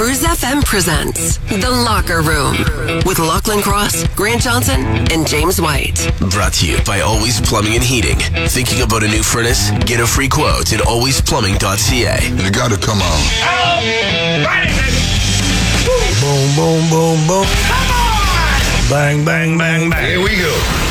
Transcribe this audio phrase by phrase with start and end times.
[0.00, 2.56] Cruise FM presents The Locker Room
[3.04, 4.80] with Lachlan Cross, Grant Johnson,
[5.12, 6.10] and James White.
[6.30, 8.16] Brought to you by Always Plumbing and Heating.
[8.48, 9.70] Thinking about a new furnace?
[9.84, 12.42] Get a free quote at alwaysplumbing.ca.
[12.42, 13.20] You gotta come on.
[16.18, 17.46] Boom, boom, boom, boom.
[17.68, 18.88] Come on!
[18.88, 20.08] Bang, bang, bang, bang.
[20.08, 20.89] Here we go.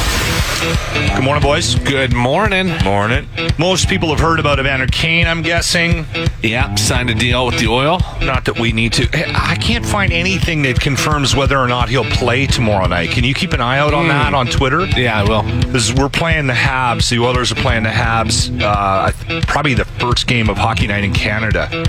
[0.59, 1.75] Good morning, boys.
[1.75, 2.67] Good morning.
[2.83, 3.25] Morning.
[3.57, 6.05] Most people have heard about Evander Kane, I'm guessing.
[6.43, 8.01] Yep, signed a deal with the oil.
[8.21, 9.07] Not that we need to.
[9.33, 13.11] I can't find anything that confirms whether or not he'll play tomorrow night.
[13.11, 14.85] Can you keep an eye out on that on Twitter?
[14.85, 15.43] Yeah, I will.
[15.61, 17.09] Because we're playing the Habs.
[17.09, 18.61] The Oilers are playing the Habs.
[18.61, 19.13] Uh,
[19.43, 21.85] probably the first game of Hockey Night in Canada.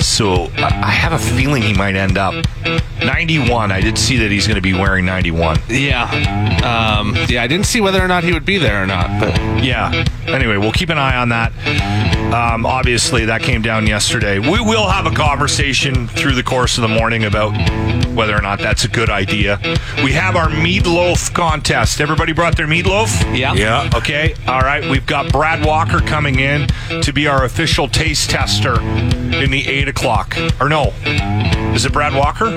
[0.00, 2.34] So I I have a feeling he might end up
[3.02, 3.72] 91.
[3.72, 5.58] I did see that he's going to be wearing 91.
[5.68, 6.04] Yeah.
[6.62, 9.36] Um, yeah, I didn't see whether or not he would be there or not, but
[9.62, 10.04] Yeah.
[10.26, 11.52] Anyway, we'll keep an eye on that.
[12.32, 14.38] Um, obviously, that came down yesterday.
[14.38, 17.52] We will have a conversation through the course of the morning about
[18.14, 19.58] whether or not that's a good idea.
[20.02, 22.00] We have our meatloaf contest.
[22.00, 23.36] Everybody brought their meatloaf?
[23.36, 23.54] Yeah.
[23.54, 23.90] Yeah.
[23.94, 24.34] Okay.
[24.48, 24.82] All right.
[24.88, 26.66] We've got Brad Walker coming in
[27.02, 30.36] to be our official taste tester in the eight o'clock.
[30.60, 30.92] Or no,
[31.76, 32.56] is it Brad Walker?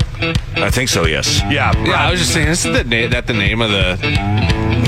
[0.56, 1.42] I think so, yes.
[1.50, 1.72] Yeah.
[1.73, 1.88] Brad.
[1.88, 3.98] yeah, I was just saying, isn't the na- that the name of the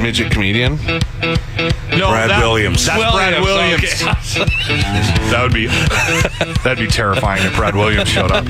[0.02, 0.78] midget comedian?
[0.78, 2.86] no, Brad that- Williams.
[2.86, 3.84] That's Brad Williams.
[3.84, 4.48] okay.
[5.32, 5.68] That would be
[6.64, 8.46] that'd be terrifying if Brad Williams showed up.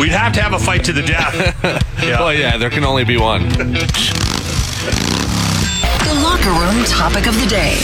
[0.00, 1.82] We'd have to have a fight to the death.
[2.02, 2.18] Yeah.
[2.18, 3.48] Well, yeah, there can only be one.
[3.48, 3.88] The
[6.20, 7.78] Locker Room topic of the day.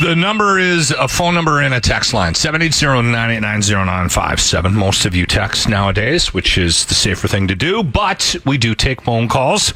[0.00, 4.72] The number is a phone number and a text line 780-989-0957.
[4.72, 8.76] Most of you text nowadays, which is the safer thing to do, but we do
[8.76, 9.70] take phone calls.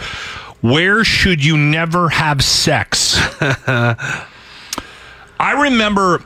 [0.61, 3.17] Where should you never have sex?
[5.41, 6.23] I remember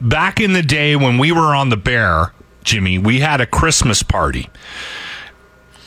[0.00, 2.32] back in the day when we were on the Bear,
[2.62, 4.48] Jimmy, we had a Christmas party.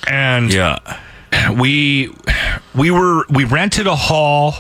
[0.08, 0.80] And Yeah.
[1.58, 2.14] we
[2.76, 4.56] we were we rented a hall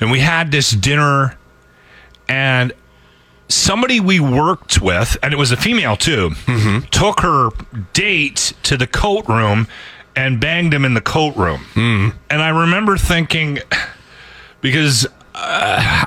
[0.00, 1.36] and we had this dinner
[2.28, 2.72] and
[3.48, 6.80] somebody we worked with and it was a female too mm-hmm.
[6.90, 7.50] took her
[7.92, 9.68] date to the coat room
[10.16, 12.16] and banged him in the coat room mm-hmm.
[12.28, 13.58] and i remember thinking
[14.60, 16.04] because uh,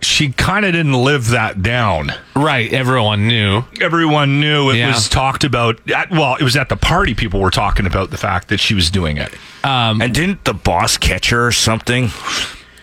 [0.00, 3.62] she kind of didn't live that down Right, everyone knew.
[3.80, 4.88] everyone knew it Yeah.
[4.88, 8.16] was talked about at, well it was at the party people were talking about the
[8.16, 9.32] fact that she was doing it
[9.64, 12.10] um, And didn't the boss catch her or something?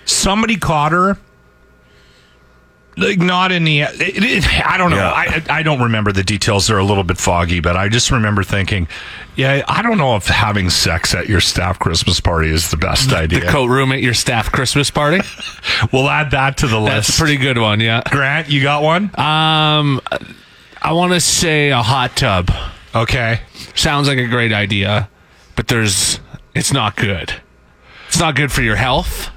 [0.09, 1.18] Somebody caught her
[2.97, 5.12] like not in the it, it, i don't know Yeah.
[5.12, 8.44] I, I don't remember the details they're a little bit foggy but i just remember
[8.44, 8.88] thinking
[9.36, 13.14] yeah i don't know if having sex at your staff christmas party is the best
[13.14, 15.22] idea The coat room at your staff Christmas party.
[15.94, 18.02] we'll add that to the list That's a pretty good one, yeah.
[18.09, 20.02] grant you got one Um,
[20.81, 22.52] I want to say a hot tub.
[22.94, 23.42] okay
[23.75, 25.08] Sounds like a great idea,
[25.56, 26.19] but there's
[26.56, 27.34] it's not good.
[28.08, 29.30] It's not good for your health,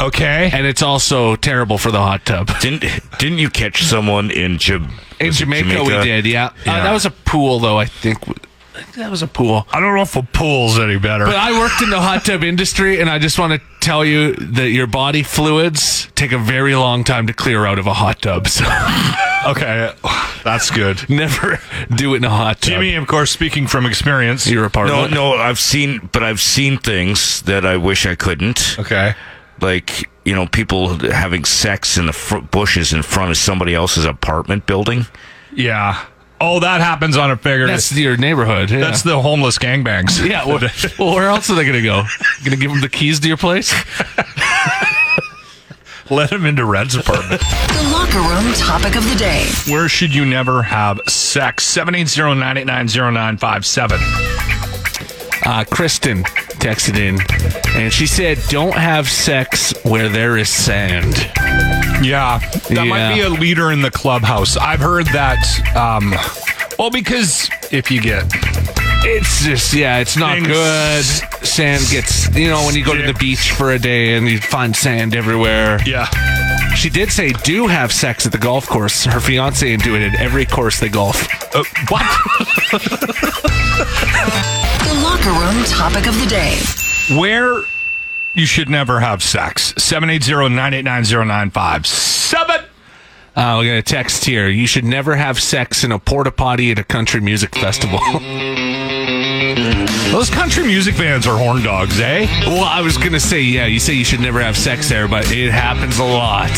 [0.00, 2.48] okay and it's also terrible for the hot tub.
[2.60, 2.84] Didn't
[3.18, 6.46] didn't you catch someone in, Jam- In was it Jamaica, we did, yeah.
[6.66, 7.78] Uh, that was a pool, though.
[7.78, 8.18] I think
[8.96, 9.66] that was a pool.
[9.72, 12.42] i don't know if a pool's any better But I worked in the hot tub
[12.44, 16.74] industry, and I just want to tell you that your body fluids take a very
[16.74, 18.48] long time to clear out of a hot tub.
[18.48, 18.64] So
[19.46, 19.92] okay
[20.44, 21.60] that's good never
[21.94, 22.70] do it in a hot tub.
[22.72, 25.14] jimmy of course speaking from experience you're a your No, apartment.
[25.14, 28.76] no, I've seen, but I've seen things that I wish I couldn't.
[28.80, 29.14] okay
[29.60, 34.04] Like, you know, people having sex in the fr- bushes in front of somebody else's
[34.04, 35.06] apartment building.
[35.54, 36.04] yeah
[36.38, 38.70] oh that happens on a figure That's your neighborhood.
[38.70, 38.80] Yeah.
[38.80, 40.22] That's the homeless gangbangs.
[40.28, 40.44] yeah.
[40.44, 40.60] Well,
[40.98, 42.02] well, where else are they going to go?
[42.44, 43.72] Going to give them the keys to your place?
[46.10, 47.40] Let him into Red's apartment.
[47.40, 49.48] The Locker Room topic of the day.
[49.68, 51.64] Where should you never have sex?
[51.76, 53.98] 780-989-0957.
[55.44, 56.24] Uh, Kristen
[56.56, 57.18] texted in,
[57.80, 61.14] and she said, "Don't have sex where there is sand."
[62.04, 62.38] Yeah,
[62.70, 64.56] that might be a leader in the clubhouse.
[64.56, 65.38] I've heard that.
[65.76, 66.14] Um,
[66.78, 68.24] well, because if you get
[69.08, 71.04] It's just yeah, it's not Things- good.
[71.46, 74.38] Sand gets you know when you go to the beach for a day and you
[74.40, 75.78] find sand everywhere.
[75.86, 76.06] yeah,
[76.74, 79.04] She did say do have sex at the golf course.
[79.04, 81.26] Her fiance and do it at every course they golf.
[81.54, 82.04] Uh, what?
[85.26, 86.56] Locker room topic of the day.
[87.18, 87.64] Where
[88.34, 89.72] you should never have sex.
[89.74, 92.64] 780-989-0957.
[93.34, 94.48] Uh, we got a text here.
[94.48, 97.98] You should never have sex in a porta potty at a country music festival.
[100.12, 102.26] Those country music bands are horn dogs, eh?
[102.46, 105.30] well, I was gonna say, yeah, you say you should never have sex there, but
[105.30, 106.50] it happens a lot.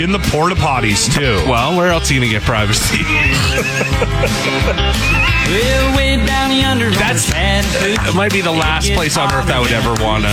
[0.00, 1.48] In the porta potties, too.
[1.48, 2.98] Well, where else are you gonna get privacy?
[5.44, 6.88] Well, way down yonder.
[6.90, 10.32] That's it might be the last place on earth I would ever want to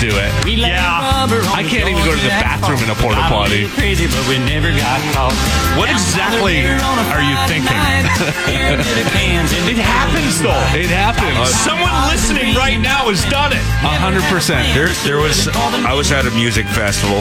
[0.00, 0.32] do it.
[0.48, 1.28] Yeah.
[1.52, 3.68] I can't even go to the bathroom in a porta potty.
[3.76, 5.36] Crazy, but we never got caught.
[5.76, 7.68] What exactly are you thinking?
[9.68, 10.56] it happens, though.
[10.72, 11.35] It happens.
[11.44, 13.60] Someone listening right now has done it.
[13.84, 14.66] A hundred percent.
[14.74, 15.48] There, there was.
[15.48, 17.20] I was at a music festival,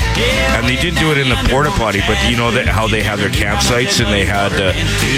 [0.55, 3.03] and they didn't do it in the porta potty, but you know that how they
[3.03, 4.71] have their campsites, and they had, uh,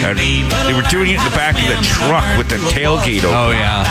[0.05, 3.35] and they were doing it in the back of the truck with the tailgate open.
[3.37, 3.83] Oh yeah.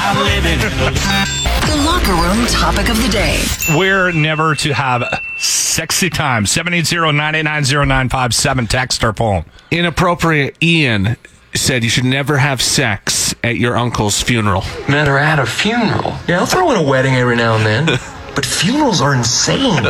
[1.66, 3.42] The locker room topic of the day.
[3.76, 5.02] We're never to have
[5.38, 6.44] sexy time.
[6.44, 8.68] 780-989-0957.
[8.68, 9.44] Text or phone.
[9.70, 10.56] Inappropriate.
[10.62, 11.16] Ian
[11.54, 14.62] said you should never have sex at your uncle's funeral.
[14.88, 16.16] Met her at a funeral.
[16.26, 17.86] Yeah, I'll throw in a wedding every now and then.
[18.34, 19.86] but funerals are insane.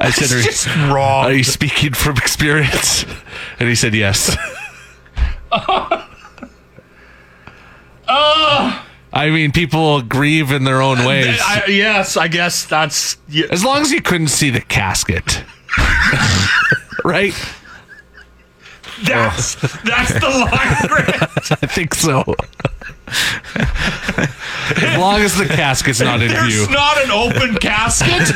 [0.00, 1.26] I said, are, Just wrong.
[1.26, 3.04] are you speaking from experience?
[3.60, 4.36] And he said yes.
[5.50, 6.04] Uh,
[8.06, 8.84] uh.
[9.14, 11.40] I mean, people grieve in their own ways.
[11.42, 13.16] I, yes, I guess that's...
[13.28, 13.46] Yeah.
[13.50, 15.42] As long as you couldn't see the casket.
[17.04, 17.32] right?
[19.04, 21.52] That's, that's the line, Grant.
[21.62, 22.24] I think so.
[24.76, 26.68] as long as the casket's not in There's view.
[26.68, 28.30] not an open casket.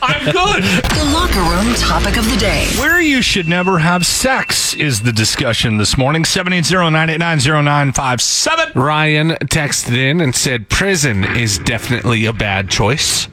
[0.00, 0.62] I'm good.
[0.64, 2.66] The locker room topic of the day.
[2.78, 6.22] Where you should never have sex is the discussion this morning.
[6.22, 8.74] 780-989-0957.
[8.74, 13.28] Ryan texted in and said prison is definitely a bad choice.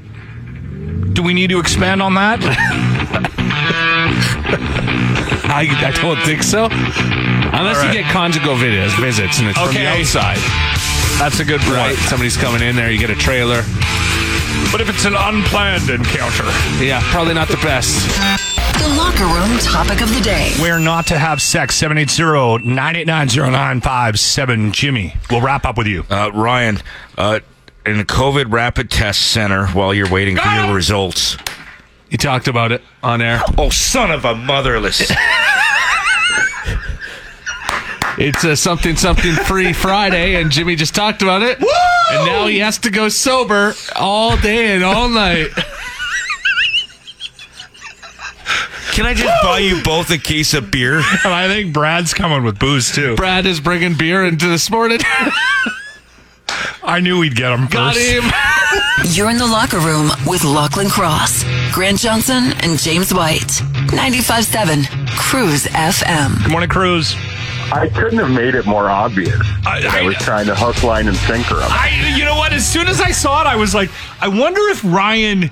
[1.14, 2.42] Do we need to expand on that?
[5.50, 6.66] I, I don't think so.
[6.66, 7.94] Unless All right.
[7.96, 10.02] you get conjugal videos, visits, and it's from the Okay.
[10.02, 10.38] outside.
[11.20, 11.74] That's a good point.
[11.76, 11.96] Right.
[12.10, 13.64] Somebody's coming in there, you get a trailer.
[14.72, 16.44] But if it's an unplanned encounter,
[16.84, 17.96] Yeah, probably not the best.
[18.80, 20.52] The locker room topic of the day.
[20.60, 24.72] where not to have sex, 780-989-0957.
[24.74, 26.04] Jimmy, we'll wrap up with you.
[26.10, 26.80] Uh, Ryan,
[27.18, 27.40] uh,
[27.86, 31.38] in the COVID rapid test center while you're waiting for Got your results.
[32.16, 33.42] You talked about it on air.
[33.58, 35.12] Oh, son of a motherless!
[38.18, 41.60] It's a something something free Friday, and Jimmy just talked about it.
[41.60, 45.50] And now he has to go sober all day and all night.
[48.94, 51.00] Can I just buy you both a case of beer?
[51.00, 53.18] And I think Brad's coming with booze, too.
[53.18, 55.00] Brad is bringing beer into this morning.
[56.86, 58.08] I knew we'd get him Got first.
[58.10, 58.24] him.
[59.14, 61.44] You're in the locker room with Lachlan Cross,
[61.76, 63.42] Grant Johnson, and James White.
[63.92, 66.42] 95.7 Cruise FM.
[66.44, 67.16] Good morning, Cruise.
[67.70, 69.36] I couldn't have made it more obvious.
[69.66, 71.68] I- that I, I- was trying to hook, line, and sinker him.
[71.70, 72.54] I, you know what?
[72.54, 73.90] As soon as I saw it, I was like,
[74.22, 75.50] I wonder if Ryan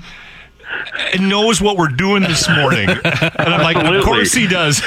[1.20, 2.88] knows what we're doing this morning.
[2.90, 4.82] And I'm like, of course he does.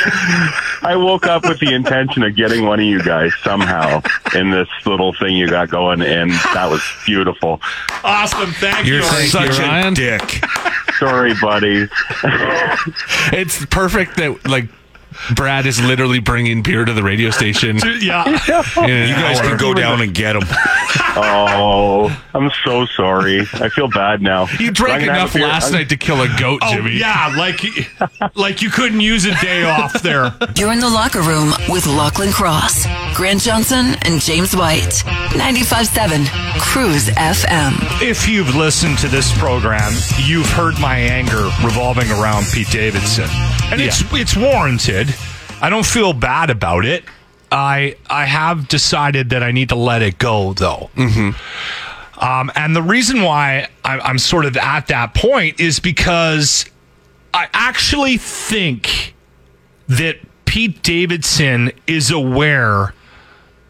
[0.81, 4.02] I woke up with the intention of getting one of you guys somehow
[4.35, 7.61] in this little thing you got going, and that was beautiful.
[8.04, 8.52] awesome.
[8.54, 9.04] Thank You're you.
[9.04, 10.44] such you, a dick.
[11.00, 11.88] Sorry, buddy.
[13.33, 14.66] It's perfect that like
[15.35, 17.78] Brad is literally bringing beer to the radio station.
[17.99, 18.23] Yeah.
[18.85, 20.44] in You guys can go down and get them.
[21.19, 23.42] Oh, I'm so sorry.
[23.54, 24.45] I feel bad now.
[24.59, 26.92] You drank I'm gonna have enough last I'm- night to kill a goat, Oh, Jimmy.
[26.97, 27.33] yeah.
[27.35, 27.59] Like,
[28.35, 30.31] like you couldn't use a day off there.
[30.56, 32.85] You're in the locker room with Lachlan Cross,
[33.16, 35.04] Grant Johnson, and James White.
[35.33, 36.28] 95.7
[36.59, 37.73] Cruise FM.
[38.02, 39.92] If you've listened to this program,
[40.23, 43.28] you've heard my anger revolving around Pete Davidson,
[43.71, 44.96] and it's it's warranted.
[45.61, 47.04] I don't feel bad about it.
[47.51, 50.89] I I have decided that I need to let it go, though.
[50.95, 52.23] Mm-hmm.
[52.23, 56.66] Um, and the reason why I, I'm sort of at that point is because
[57.33, 59.13] I actually think
[59.87, 62.94] that Pete Davidson is aware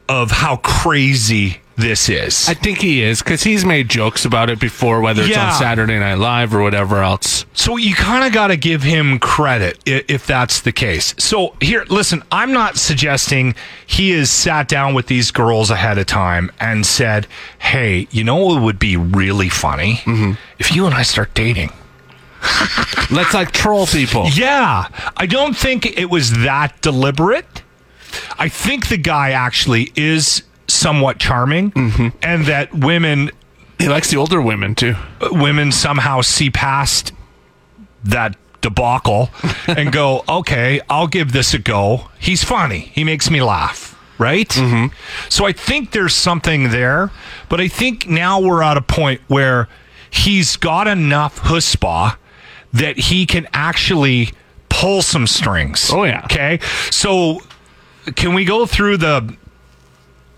[0.07, 2.49] of how crazy this is.
[2.49, 5.51] I think he is because he's made jokes about it before, whether it's Yeah.
[5.51, 7.45] on Saturday Night Live or whatever else.
[7.53, 11.13] So you kind of got to give him credit i- if that's the case.
[11.19, 13.53] So here, listen, I'm not suggesting
[13.85, 17.27] he has sat down with these girls ahead of time and said,
[17.59, 20.31] "Hey, you know what would be really funny mm-hmm.
[20.57, 21.71] if you and I start dating."
[23.11, 24.27] Let's like troll people.
[24.31, 27.61] Yeah, I don't think it was that deliberate.
[28.39, 30.43] I think the guy actually is
[30.77, 31.71] somewhat charming,
[32.21, 33.31] and that women
[33.79, 34.95] He likes the older women too.
[35.31, 37.11] women somehow see past
[38.03, 39.29] that debacle
[39.67, 42.09] and go, okay, I'll give this a go.
[42.19, 42.79] He's funny.
[42.93, 43.93] He makes me laugh.
[44.19, 44.49] Right?
[44.49, 44.95] Mm-hmm.
[45.29, 47.11] So I think there's something there,
[47.49, 49.67] but I think now we're at a point where
[50.09, 52.15] he's got enough chutzpah
[52.73, 54.29] that he can actually
[54.69, 55.91] pull some strings.
[55.93, 56.23] Oh, yeah.
[56.25, 56.59] Okay.
[56.89, 57.41] So
[58.15, 59.37] can we go through the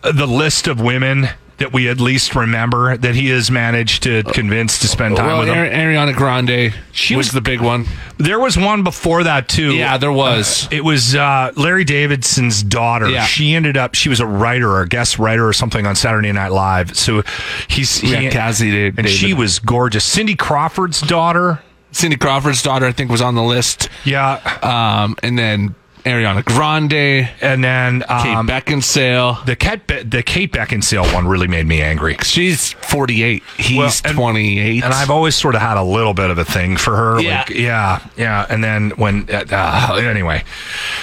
[0.01, 4.79] the list of women that we at least remember that he has managed to convince
[4.79, 5.49] to spend time well, with?
[5.49, 7.85] Ari- Ariana Grande She was, was- the big one.
[8.17, 9.73] There was one before that too.
[9.75, 10.69] Yeah, there was.
[10.71, 13.09] It was uh, Larry Davidson's daughter.
[13.09, 13.25] Yeah.
[13.25, 13.93] She ended up.
[13.93, 16.95] She was a writer or a guest writer or something on Saturday Night Live.
[16.97, 17.23] So
[17.67, 20.05] he's Yeah, he, Cazzie Da- and she was gorgeous.
[20.05, 21.61] Cindy Crawford's daughter.
[21.91, 23.89] Cindy Crawford's daughter, I think, was on the list.
[24.05, 25.75] Yeah, Um, and then
[26.09, 29.45] Ariana Grande, and then Kate um, Beckinsale.
[29.45, 32.17] the Kate Be- the Kate Beckinsale one really made me angry.
[32.23, 33.43] She's 48.
[33.57, 34.83] He's Well, and- 28.
[34.83, 37.19] And I've always sort of had a little bit of a thing for her.
[37.21, 37.39] Yeah.
[37.39, 38.45] Like, yeah, yeah.
[38.49, 40.43] And then when, uh, anyway,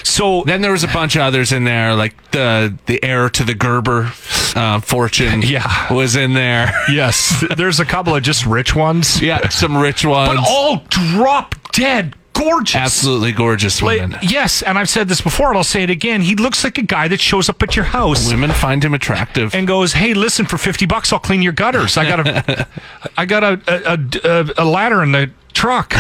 [0.03, 3.45] so then there was a bunch of others in there, like the the heir to
[3.45, 4.13] the Gerber
[4.55, 5.43] uh, fortune.
[5.47, 5.93] Yeah.
[5.93, 6.73] was in there.
[6.91, 9.21] yes, there's a couple of just rich ones.
[9.23, 10.35] Yeah, some rich ones.
[10.35, 12.77] but all drop dead gorgeous.
[12.77, 14.19] absolutely gorgeous Like, women.
[14.23, 16.21] yes, and I've said this before, and I'll say it again.
[16.23, 19.55] He looks like a guy that shows up at your house Women find him attractive.
[19.55, 21.97] and goes, "Hey, listen, for fifty bucks, I'll clean your gutters.
[21.97, 22.67] I got a,
[23.17, 25.95] I got a a, a, a ladder in the truck."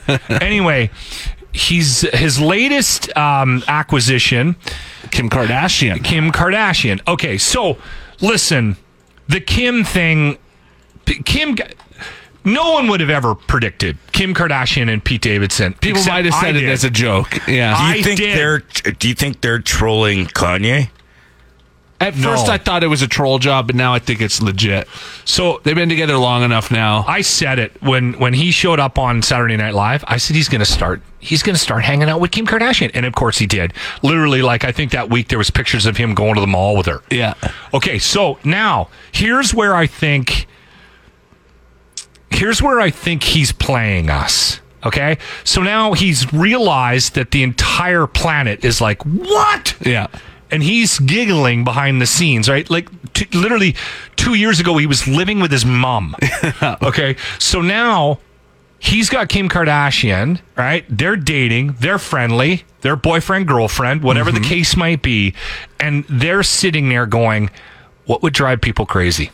[0.30, 0.90] anyway,
[1.52, 4.56] he's his latest um, acquisition,
[5.10, 6.02] Kim Kardashian.
[6.04, 7.00] Kim Kardashian.
[7.06, 7.76] Okay, so
[8.20, 8.76] listen,
[9.28, 10.38] the Kim thing,
[11.24, 11.56] Kim.
[12.44, 15.74] No one would have ever predicted Kim Kardashian and Pete Davidson.
[15.74, 17.32] People might have said it as a joke.
[17.46, 17.76] Yeah.
[17.76, 18.36] Do you I think did.
[18.36, 20.90] they're do you think they're trolling Kanye?
[22.00, 22.30] At No.
[22.32, 24.88] first, I thought it was a troll job, but now I think it's legit.
[25.24, 27.04] So They've been together long enough now.
[27.06, 30.02] I said it when when he showed up on Saturday Night Live.
[30.08, 32.90] I said he's going to start he's going to start hanging out with Kim Kardashian,
[32.92, 33.72] and of course he did.
[34.02, 36.76] Literally, like I think that week there was pictures of him going to the mall
[36.76, 37.02] with her.
[37.08, 37.34] Yeah.
[37.72, 40.48] Okay, so now here's where I think
[42.34, 44.60] here's where I think he's playing us.
[44.84, 49.76] Okay, so now he's realized that the entire planet is like what?
[49.80, 50.08] Yeah.
[50.50, 52.68] and he's giggling behind the scenes, right?
[52.68, 53.76] Like t- literally
[54.16, 56.16] two years ago, he was living with his mom.
[56.82, 58.18] okay, so now
[58.80, 60.84] he's got Kim Kardashian, right?
[60.88, 64.48] They're dating, they're friendly, they're boyfriend girlfriend, whatever the mm-hmm.
[64.48, 65.32] case might be,
[65.78, 67.50] and they're sitting there going,
[68.06, 69.30] "What would drive people crazy?"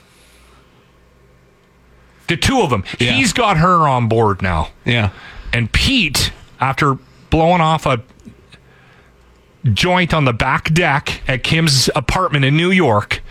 [2.29, 2.85] The two of them.
[2.99, 3.13] Yeah.
[3.13, 4.69] He's got her on board now.
[4.85, 5.11] Yeah.
[5.53, 6.99] And Pete, after
[7.31, 8.03] blowing off a
[9.65, 13.23] joint on the back deck at Kim's apartment in New York,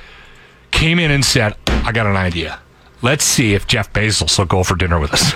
[0.71, 2.59] came in and said, I got an idea.
[3.01, 5.21] Let's see if Jeff Bezos will go for dinner with us.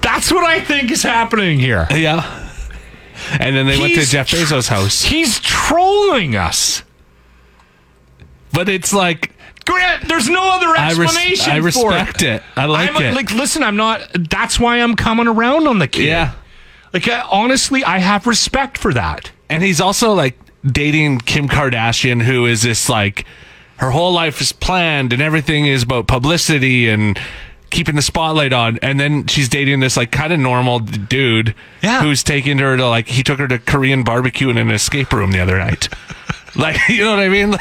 [0.00, 1.86] That's what I think is happening here.
[1.90, 2.48] Yeah.
[3.38, 5.02] And then they went to Jeff Bezos' house.
[5.02, 6.82] He's trolling us.
[8.52, 9.32] But it's like
[10.06, 12.42] There's no other I, res- explanation I respect it.
[12.56, 13.14] I like I'm, it.
[13.14, 14.02] Like, listen, I'm not.
[14.14, 16.06] That's why I'm coming around on the kid.
[16.06, 16.32] yeah.
[16.92, 19.30] Like, I, honestly, I have respect for that.
[19.48, 23.24] And he's also like dating Kim Kardashian, who is this like
[23.76, 27.18] her whole life is planned and everything is about publicity and
[27.70, 28.78] keeping the spotlight on.
[28.82, 32.02] And then she's dating this like kind of normal dude Yeah.
[32.02, 35.30] who's taking her to like he took her to Korean barbecue in an escape room
[35.32, 35.88] the other night.
[36.56, 37.56] like you know what I mean?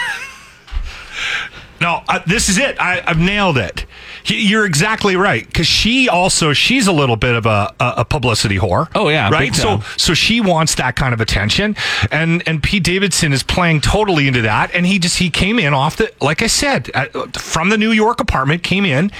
[1.81, 2.79] No, uh, this is it.
[2.79, 3.85] I, I've nailed it.
[4.25, 8.57] You're exactly right because she also she's a little bit of a, a, a publicity
[8.57, 8.89] whore.
[8.95, 9.53] Oh, yeah, right.
[9.55, 11.75] So so she wants that kind of attention,
[12.11, 14.73] and and Pete Davidson is playing totally into that.
[14.73, 17.91] And he just he came in off the like I said uh, from the New
[17.91, 19.11] York apartment, came in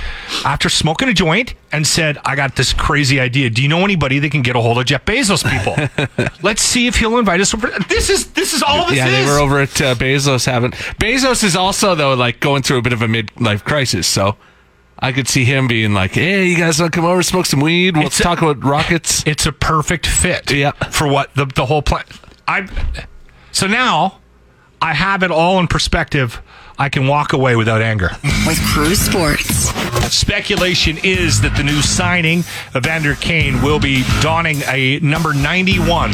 [0.45, 3.49] after smoking a joint and said, "I got this crazy idea.
[3.49, 6.27] Do you know anybody that can get a hold of Jeff Bezos people?
[6.41, 9.25] Let's see if he'll invite us over." This is this is all this yeah, is.
[9.25, 12.81] they were over at uh, Bezos having Bezos is also though like going through a
[12.81, 14.35] bit of a midlife crisis, so
[15.01, 17.61] I could see him being like, "Hey, you guys want to come over, smoke some
[17.61, 17.95] weed?
[17.95, 20.71] We'll It's a- talk about rockets." it's a perfect fit Yeah.
[20.91, 22.03] for what the, the whole plan
[22.47, 22.67] i
[23.51, 24.19] so now
[24.81, 26.41] i have it all in perspective
[26.77, 28.09] i can walk away without anger
[28.47, 29.69] With Cruise Sports.
[30.13, 32.43] speculation is that the new signing
[32.75, 36.11] evander kane will be donning a number 91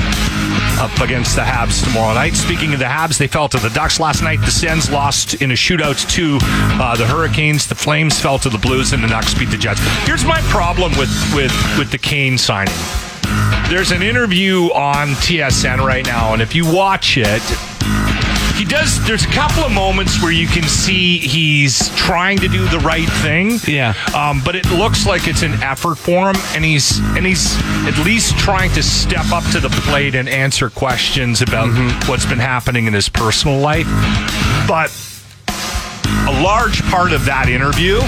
[0.79, 2.33] up against the Habs tomorrow night.
[2.33, 4.39] Speaking of the Habs, they fell to the Ducks last night.
[4.41, 6.37] The Sens lost in a shootout to
[6.81, 7.67] uh, the Hurricanes.
[7.67, 9.79] The Flames fell to the Blues, and the Ducks beat the Jets.
[10.05, 12.73] Here's my problem with with with the Kane signing.
[13.69, 17.41] There's an interview on TSN right now, and if you watch it,
[18.55, 19.05] he does.
[19.05, 23.07] There's a couple of moments where you can see he's trying to do the right
[23.21, 23.59] thing.
[23.67, 23.93] Yeah.
[24.15, 27.55] Um, but it looks like it's an effort for him, and he's and he's
[27.87, 31.69] at least trying to step up to the plate and answer questions about
[32.07, 33.87] what's been happening in his personal life.
[34.67, 34.89] But
[36.27, 37.99] a large part of that interview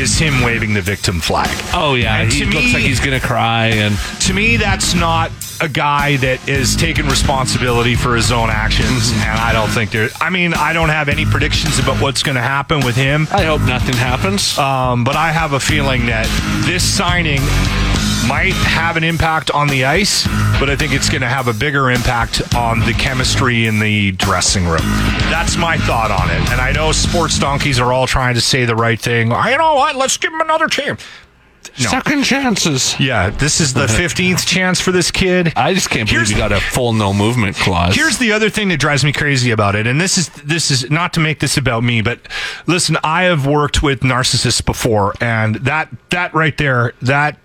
[0.00, 1.48] is him waving the victim flag.
[1.74, 4.94] Oh yeah, And he to looks me- like he's gonna cry, and to me, that's
[4.94, 9.12] not a guy that is taking responsibility for his own actions.
[9.12, 12.36] And I don't think there, I mean, I don't have any predictions about what's going
[12.36, 13.26] to happen with him.
[13.30, 14.58] I hope nothing happens.
[14.58, 16.26] Um, but I have a feeling that
[16.66, 17.40] this signing
[18.28, 20.26] might have an impact on the ice,
[20.58, 24.12] but I think it's going to have a bigger impact on the chemistry in the
[24.12, 24.80] dressing room.
[25.30, 26.50] That's my thought on it.
[26.50, 29.30] And I know sports donkeys are all trying to say the right thing.
[29.30, 29.94] You know what?
[29.96, 31.04] Let's give him another chance.
[31.78, 31.90] No.
[31.90, 32.98] Second chances.
[32.98, 35.52] Yeah, this is the 15th chance for this kid.
[35.56, 37.94] I just can't believe Here's- you got a full no movement clause.
[37.94, 40.90] Here's the other thing that drives me crazy about it, and this is this is
[40.90, 42.18] not to make this about me, but
[42.66, 47.36] listen, I have worked with narcissists before, and that that right there, that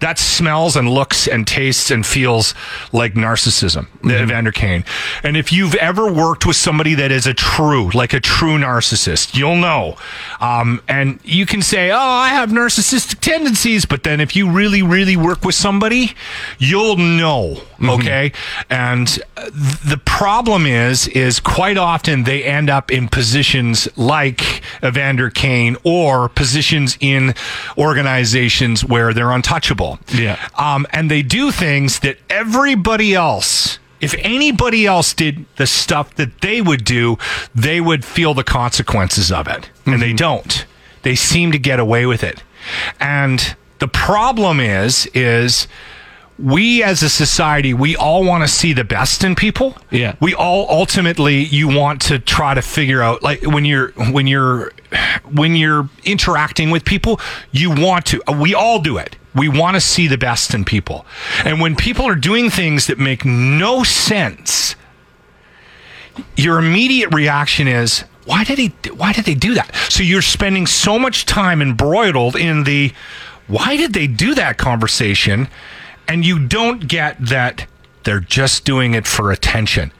[0.00, 2.54] that smells and looks and tastes and feels
[2.92, 4.84] like narcissism, Evander Kane.
[5.22, 9.34] And if you've ever worked with somebody that is a true, like a true narcissist,
[9.34, 9.96] you'll know.
[10.40, 14.82] Um, and you can say, "Oh, I have narcissistic tendencies," but then if you really,
[14.82, 16.12] really work with somebody,
[16.58, 17.60] you'll know.
[17.82, 18.32] Okay,
[18.70, 25.28] and uh, the problem is, is quite often they end up in positions like Evander
[25.28, 27.34] Kane or positions in
[27.76, 29.83] organizations where they're untouchable.
[30.12, 30.38] Yeah.
[30.56, 36.40] Um, and they do things that everybody else, if anybody else did the stuff that
[36.40, 37.16] they would do,
[37.54, 39.70] they would feel the consequences of it.
[39.86, 40.66] And they don't.
[41.02, 42.42] They seem to get away with it.
[42.98, 45.68] And the problem is, is
[46.38, 49.76] we as a society, we all want to see the best in people.
[49.90, 50.16] Yeah.
[50.20, 54.72] We all ultimately you want to try to figure out like when you're when you're
[55.30, 57.20] when you're interacting with people,
[57.52, 59.16] you want to we all do it.
[59.34, 61.06] We want to see the best in people.
[61.44, 64.76] And when people are doing things that make no sense,
[66.36, 70.66] your immediate reaction is why did he why did they do that so you're spending
[70.66, 72.92] so much time embroiled in the
[73.46, 75.48] why did they do that conversation
[76.08, 77.66] and you don't get that
[78.04, 79.92] they're just doing it for attention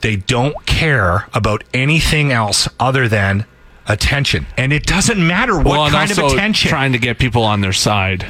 [0.00, 3.44] they don't care about anything else other than
[3.86, 7.60] attention and it doesn't matter what well, kind of attention trying to get people on
[7.60, 8.26] their side.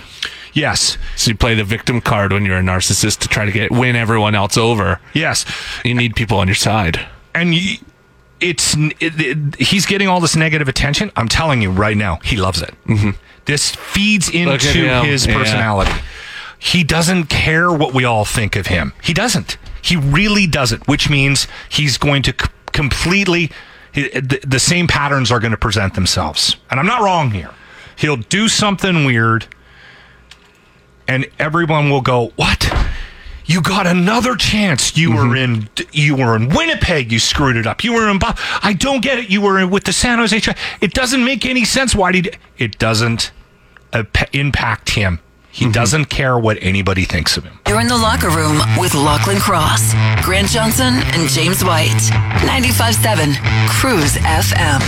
[0.53, 3.71] yes So you play the victim card when you're a narcissist to try to get
[3.71, 5.01] win everyone else over.
[5.15, 5.45] yes
[5.85, 7.01] You need people on your side.
[7.35, 7.79] and you,
[8.41, 11.13] it's it, it- he's getting all this negative attention.
[11.15, 12.75] I'm telling you right now, he loves it.
[13.45, 14.49] This feeds Mm-hmm.
[14.49, 15.35] Look at into his Yeah.
[16.63, 18.93] He doesn't care what we all think of him.
[19.03, 19.57] He doesn't.
[19.83, 20.87] He really doesn't.
[20.87, 23.51] Which means he's going to c- completely
[23.93, 26.57] he- the, the same patterns are going to present themselves.
[26.71, 27.51] And I'm not wrong here.
[27.97, 29.47] He'll do something weird,
[31.09, 32.71] and everyone will go, "What?
[33.47, 34.97] You got another chance.
[34.97, 37.11] You were in you were in Winnipeg.
[37.11, 37.83] You screwed it up.
[37.83, 39.29] You were in Bo- I don't get it.
[39.31, 40.41] You were in, with the San Jose.
[40.81, 41.95] It doesn't make any sense.
[41.95, 43.33] Why did it doesn't
[43.93, 45.19] uh, p- impact him?
[45.53, 47.59] He doesn't care what anybody thinks of him.
[47.67, 49.93] You're in the locker room with Lachlan Cross,
[50.25, 51.91] Grant Johnson, and James White.
[52.47, 53.35] 95.7
[53.69, 54.81] Cruise FM.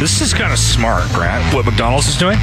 [0.00, 1.54] This is kind of smart, Grant.
[1.54, 2.38] What McDonald's is doing?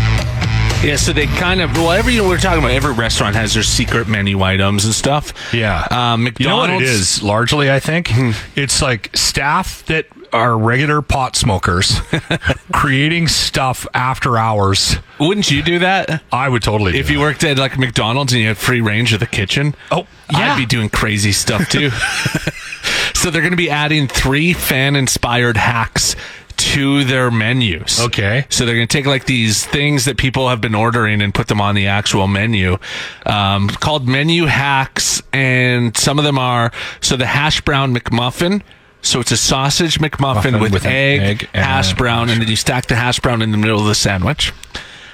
[0.84, 3.54] Yeah, so they kind of well, every you know, we're talking about every restaurant has
[3.54, 5.34] their secret menu items and stuff.
[5.54, 5.88] Yeah.
[5.92, 8.10] um, You know what it McDonald's is, largely, I think?
[8.58, 12.00] It's like staff that are regular pot smokers
[12.74, 14.98] creating stuff after hours.
[15.20, 17.24] Wouldn't you do that I would totally do if you that.
[17.24, 19.76] worked at like McDonald's and you had free range of the kitchen?
[19.92, 20.54] Oh, yeah.
[20.54, 21.90] I'd be doing crazy stuff too.
[23.14, 26.16] so they're going to be adding three fan-inspired hacks
[26.56, 28.00] to their menus.
[28.00, 28.46] Okay.
[28.50, 31.48] So they're going to take like these things that people have been ordering and put
[31.48, 32.78] them on the actual menu,
[33.26, 38.62] um, called menu hacks, and some of them are so the hash brown McMuffin.
[39.04, 42.48] So it's a sausage McMuffin Muffin with, with egg, egg and hash brown, and then
[42.48, 44.54] you stack the hash brown in the middle of the sandwich.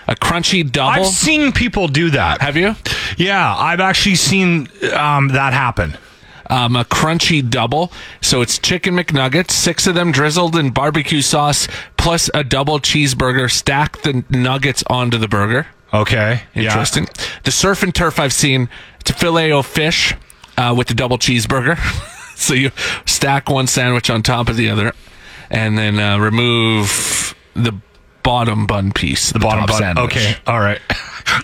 [0.07, 1.03] A crunchy double.
[1.03, 2.41] I've seen people do that.
[2.41, 2.75] Have you?
[3.17, 5.97] Yeah, I've actually seen um, that happen.
[6.49, 7.91] um, a crunchy double.
[8.21, 13.51] So it's chicken McNuggets, six of them drizzled in barbecue sauce, plus a double cheeseburger.
[13.51, 15.67] Stack the nuggets onto the burger.
[15.93, 16.43] Okay.
[16.55, 17.07] Interesting.
[17.43, 18.69] The surf and turf I've seen.
[18.99, 20.15] It's a filet o fish.
[20.57, 21.77] uh, with the double cheeseburger.
[22.39, 22.71] so you
[23.05, 24.93] stack one sandwich on top of the other,
[25.49, 27.73] and then uh, remove the
[28.23, 29.77] bottom bun piece, the, Bottom bun.
[29.77, 30.11] sandwich.
[30.15, 30.79] Okay, all right.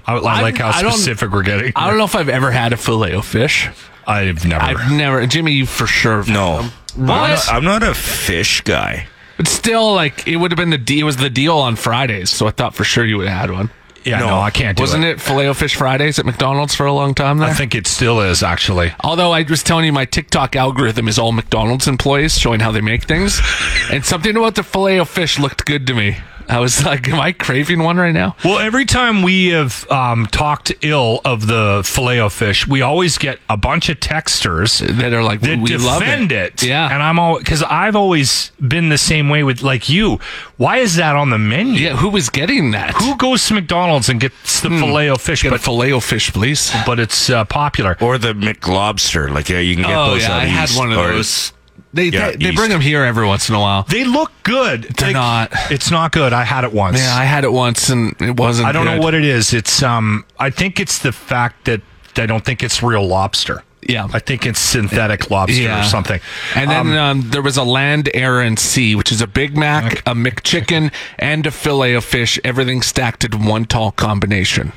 [0.06, 1.74] I, I like how I specific we're getting.
[1.76, 3.70] I don't know if I've ever had a filet o fish.
[4.08, 4.64] I've never.
[4.64, 6.18] I've never, Jimmy, you for sure.
[6.18, 6.62] have No.
[6.62, 6.72] had.
[6.98, 7.28] I'm What?
[7.30, 9.08] not, I'm not a fish guy.
[9.38, 12.30] But still, like it would have been the de- it was the deal on Fridays,
[12.30, 13.70] so I thought for sure you would have had one.
[14.06, 14.40] Yeah, no.
[14.40, 15.10] I can't do Wasn't it.
[15.10, 17.50] it filet o fish Fridays at McDonald's for a long time there?
[17.50, 18.94] I think it still is actually.
[19.04, 22.82] Although I was telling you, my TikTok algorithm is all McDonald's employees showing how they
[22.82, 23.42] make things,
[23.92, 26.18] and something about the filet o fish looked good to me.
[26.50, 30.28] I was like, "Am I craving one right now?" Well, every time we have um,
[30.28, 35.14] talked ill of the filet o fish, we always get a bunch of texters That
[35.14, 36.64] are like, that "We love defend it." it.
[36.64, 36.94] Yeah.
[36.94, 40.20] and I'm all because I've always been the same way with like you.
[40.58, 41.74] Why is that on the menu?
[41.74, 42.94] Yeah, who was getting that?
[42.96, 45.44] Who goes to McDonald's and gets the filet o fish?
[45.44, 46.72] Get a But filet o fish, please.
[46.86, 47.98] but it's uh, popular.
[48.02, 49.30] Or the McLobster.
[49.30, 51.52] Like, yeah, you can get Oh those yeah, out I had one of or- those.
[51.96, 53.84] They Yeah, they, they bring them here every once in a while.
[53.84, 54.84] They look good.
[54.84, 55.50] They're not.
[55.72, 56.34] It's not good.
[56.34, 57.00] I had it once.
[57.00, 58.68] Yeah, I had it once and it wasn't.
[58.68, 59.54] I don't know what it is.
[59.54, 60.26] It's um.
[60.38, 61.82] I think it's the fact that
[62.18, 63.64] I don't think it's real lobster.
[63.88, 64.08] Yeah.
[64.14, 66.20] I think it's synthetic lobster or something.
[66.56, 69.56] And then Um, um, there was a land, air, and sea, which is a Big
[69.56, 74.74] Mac, a McChicken, and a fillet of fish, everything stacked in one tall combination.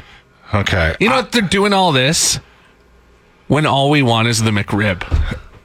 [0.53, 0.95] okay.
[1.01, 1.33] You know what?
[1.33, 2.39] They're doing all this
[3.47, 5.03] when all we want is the McRib.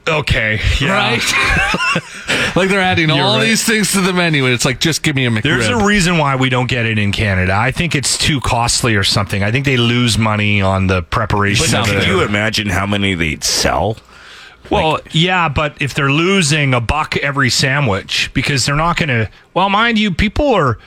[0.06, 0.60] Okay.
[0.80, 0.92] Yeah.
[0.92, 2.56] Right?
[2.56, 3.44] like they're adding You're all right.
[3.44, 5.42] these things to the menu, and it's like, just give me a McRib.
[5.42, 7.54] There's a reason why we don't get it in Canada.
[7.54, 9.42] I think it's too costly or something.
[9.42, 13.14] I think they lose money on the preparation But of can you imagine how many
[13.14, 13.96] they'd sell?
[14.70, 19.30] Well, yeah, but if they're losing a buck every sandwich because they're not going to,
[19.52, 20.78] well, mind you, people are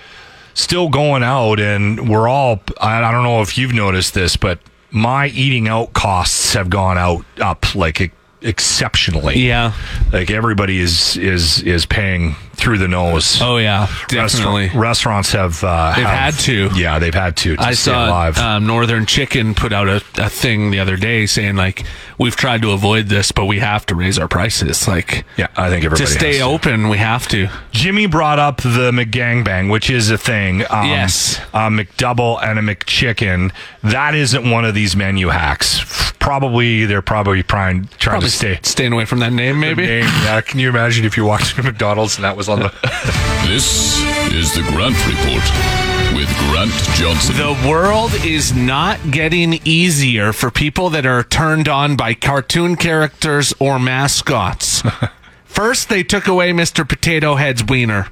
[0.56, 4.60] still going out and we're all, I, I don't know if you've noticed this, but
[4.90, 8.12] my eating out costs have gone out up like
[8.48, 9.40] exceptionally.
[9.40, 9.74] yeah.
[10.12, 13.40] Like everybody is, is, is paying through the nose.
[13.42, 14.64] Oh yeah, definitely.
[14.66, 16.70] Restaurant- restaurants have, uh, They've have- had to.
[16.76, 17.56] Yeah, they've had to.
[17.56, 18.38] to I saw alive.
[18.40, 21.86] um, Northern Chicken put out a, a thing the other day saying like
[22.18, 24.88] we've tried to avoid this, but we have to raise our prices.
[24.88, 27.48] Like yeah, I think everybody to stay open, we have to.
[27.72, 30.64] Jimmy brought up the McGangbang, which is a thing.
[30.70, 31.40] Um, Yes.
[31.54, 33.52] A McDouble and a McChicken.
[33.84, 36.12] That isn't one of these menu hacks.
[36.20, 38.60] Probably, they're probably trying, trying Probably to stay.
[38.64, 39.86] staying away from that name, maybe.
[39.86, 42.74] Name, yeah, can you imagine if you walked into McDonald's and that was on the.
[43.48, 44.02] This
[44.34, 47.38] is the Grant Report with Grant Johnson.
[47.38, 53.54] The world is not getting easier for people that are turned on by cartoon characters
[53.60, 54.84] or mascots.
[55.46, 56.88] First, they took away Mr.
[56.88, 58.08] Potato Head's wiener.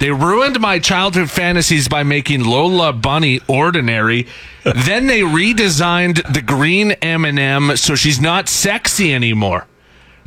[0.00, 4.26] They ruined my childhood fantasies by making Lola Bunny ordinary.
[4.64, 9.66] then they redesigned the green M&M so she's not sexy anymore.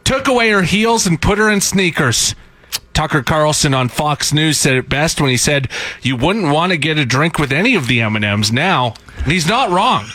[0.04, 2.36] Took away her heels and put her in sneakers.
[2.94, 5.68] Tucker Carlson on Fox News said it best when he said,
[6.02, 9.48] "You wouldn't want to get a drink with any of the M&Ms now." And he's
[9.48, 10.06] not wrong.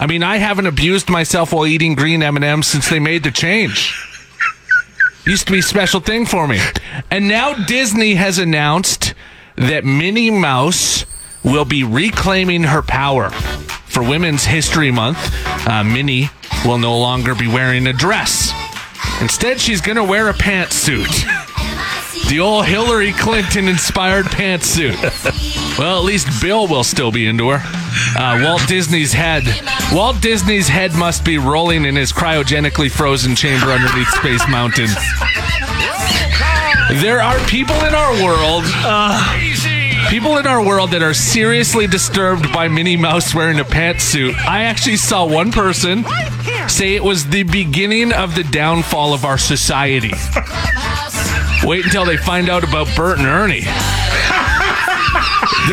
[0.00, 3.92] I mean, I haven't abused myself while eating green M&Ms since they made the change.
[5.26, 6.60] Used to be a special thing for me.
[7.10, 9.14] And now Disney has announced
[9.56, 11.04] that Minnie Mouse
[11.42, 13.30] will be reclaiming her power.
[13.30, 15.18] For Women's History Month,
[15.66, 16.30] uh, Minnie
[16.64, 18.52] will no longer be wearing a dress.
[19.20, 21.44] Instead, she's going to wear a pantsuit.
[22.28, 24.96] The old Hillary Clinton inspired pantsuit.
[25.78, 27.60] Well, at least Bill will still be into her.
[28.18, 29.44] Uh, Walt Disney's head.
[29.92, 34.88] Walt Disney's head must be rolling in his cryogenically frozen chamber underneath Space Mountain.
[37.00, 38.64] There are people in our world.
[40.10, 44.34] People in our world that are seriously disturbed by Minnie Mouse wearing a pantsuit.
[44.46, 46.04] I actually saw one person
[46.68, 50.12] say it was the beginning of the downfall of our society.
[51.68, 53.60] Wait until they find out about Bert and Ernie.
[53.60, 53.66] The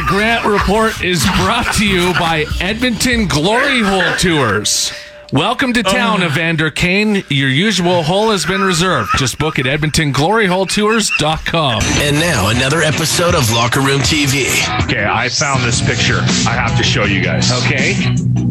[0.05, 4.91] Grant Report is brought to you by Edmonton Glory Hole Tours.
[5.31, 6.27] Welcome to town, um.
[6.27, 7.23] Evander Kane.
[7.29, 9.11] Your usual hole has been reserved.
[9.15, 11.81] Just book at edmontongloryholetours.com.
[11.83, 14.47] And now another episode of Locker Room TV.
[14.83, 16.19] Okay, I found this picture.
[16.45, 17.53] I have to show you guys.
[17.63, 17.93] Okay.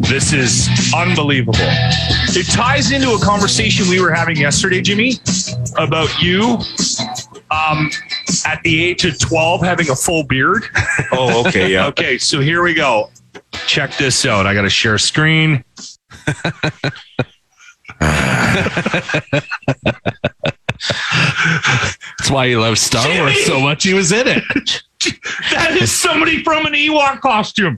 [0.08, 1.58] This is unbelievable.
[1.60, 5.20] It ties into a conversation we were having yesterday, Jimmy,
[5.76, 6.58] about you
[7.50, 7.90] um,
[8.46, 10.64] at the age of 12 having a full beard.
[11.12, 11.86] Oh, okay, yeah.
[11.88, 13.10] okay, so here we go.
[13.66, 14.46] Check this out.
[14.46, 15.62] I got to share screen.
[22.18, 23.84] That's why he loves Star Wars so much.
[23.84, 24.82] He was in it.
[25.52, 27.76] That is somebody from an Ewok costume.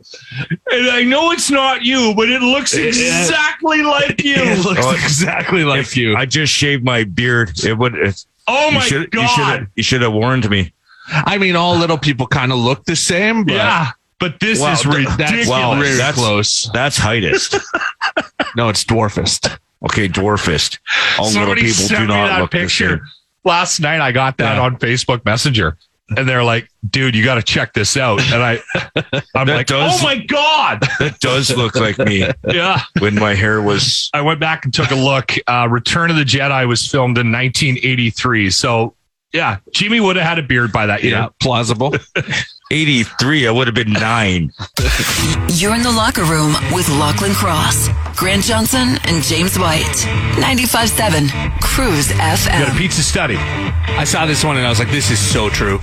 [0.70, 4.36] and I know it's not you, but it looks exactly like you.
[4.36, 6.14] It looks Oh, exactly like If you.
[6.14, 7.50] I just shaved my beard.
[7.64, 7.96] It would.
[7.96, 9.28] It's, oh you my should, You god!
[9.60, 9.66] have.
[9.76, 10.72] You should have warned me.
[11.08, 14.72] I mean, all little people kind of look the same, but yeah, but this Wow,
[14.72, 15.16] is th- ridiculous.
[15.30, 16.70] that's Wow, very that's- close.
[16.74, 17.54] That's heightest.
[18.56, 19.56] No, it's dwarfist.
[19.84, 20.78] okay, dwarfist.
[21.18, 23.00] All Somebody little people do not that look the picture same.
[23.44, 24.00] last night.
[24.00, 24.62] I got that Yeah.
[24.62, 25.76] on Facebook Messenger,
[26.16, 28.58] and they're like, "Dude, you got to check this out." And I,
[29.34, 32.82] I'm like, does- "Oh my god!" That does look like me yeah.
[32.98, 34.10] when my hair was.
[34.14, 35.32] I went back and took a look.
[35.46, 38.50] Uh, Return of the Jedi was filmed in 1983.
[38.50, 38.94] So,
[39.32, 41.12] yeah, Jimmy would have had a beard by that year.
[41.12, 41.94] Yeah, plausible.
[42.70, 44.52] 83, I would have been nine.
[45.50, 49.84] You're in the locker room with Lachlan Cross, Grant Johnson, and James White.
[50.34, 53.36] 95.7 Cruise You got a pizza study.
[53.36, 55.78] I saw this one and I was like, this is so true.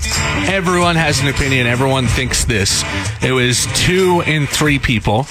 [0.45, 1.67] Everyone has an opinion.
[1.67, 2.83] Everyone thinks this.
[3.23, 5.25] It was two in three people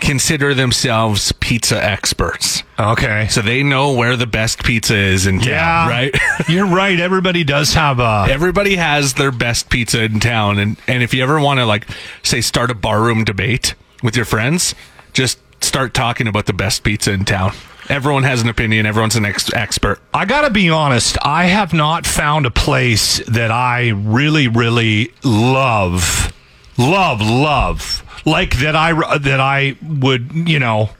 [0.00, 2.62] consider themselves pizza experts.
[2.78, 3.26] Okay.
[3.30, 5.88] So they know where the best pizza is in town, Yeah.
[5.88, 6.14] right?
[6.48, 6.98] You're right.
[6.98, 8.26] Everybody does have a.
[8.30, 10.58] Everybody has their best pizza in town.
[10.58, 11.86] And, and if you ever want to, like,
[12.22, 14.74] say, start a barroom debate with your friends,
[15.12, 17.52] just start talking about the best pizza in town.
[17.88, 18.86] Everyone has an opinion.
[18.86, 20.00] Everyone's an ex- expert.
[20.14, 21.18] I got to be honest.
[21.22, 26.32] I have not found a place that I really, really love,
[26.78, 28.76] love, love, like that.
[28.76, 30.90] I that I would, you know,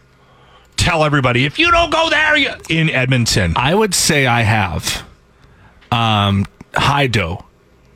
[0.76, 3.54] tell everybody if you don't go there you, in Edmonton.
[3.56, 5.04] I would say I have.
[5.90, 7.44] Um, high dough.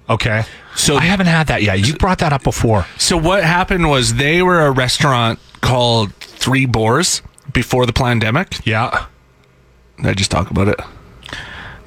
[0.08, 0.44] Okay.
[0.74, 1.86] So I haven't had that yet.
[1.86, 2.86] You brought that up before.
[2.98, 7.20] So what happened was they were a restaurant called Three Boars
[7.52, 8.64] before the pandemic.
[8.64, 9.06] Yeah.
[9.96, 10.80] Did I just talk about it?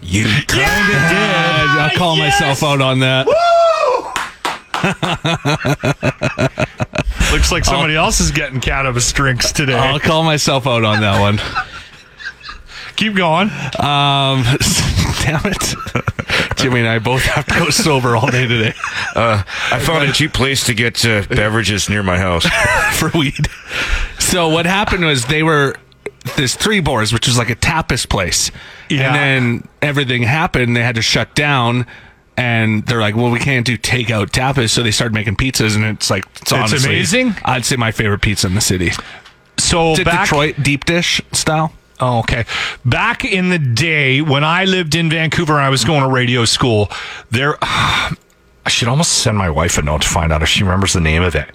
[0.02, 1.80] You kind of did.
[1.80, 3.28] I'll call myself out on that.
[7.32, 9.76] Looks like somebody else is getting cannabis drinks today.
[9.76, 11.40] I'll call myself out on that one.
[12.96, 13.50] Keep going.
[13.80, 14.44] Um,
[15.24, 16.58] damn it.
[16.58, 18.74] Jimmy and I both have to go sober all day today
[19.16, 22.46] Uh, I found a cheap place to get uh, beverages near my house.
[22.98, 23.48] for weed.
[24.20, 25.76] So what happened was they were
[26.38, 28.52] this three boars, which was like a tapas place.
[28.90, 29.08] Yeah.
[29.08, 31.86] And then everything happened, they had to shut down.
[32.38, 35.84] And they're like, well, we can't do takeout tapas, so they started making pizzas, and
[35.84, 37.36] it's like it's, honestly, amazing?
[37.44, 38.92] I'd say my favorite pizza in the city.
[39.58, 41.74] So Is it back, Detroit deep dish style?
[42.00, 42.46] Oh, okay.
[42.84, 46.46] Back in the day when I lived in Vancouver and I was going to radio
[46.46, 46.90] school,
[47.30, 47.58] there.
[48.64, 51.02] I should almost send my wife a note to find out if she remembers the
[51.02, 51.50] name of it.